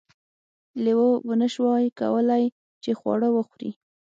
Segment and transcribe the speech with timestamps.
[0.83, 2.45] لیوه ونشوای کولی
[2.83, 3.71] چې خواړه وخوري.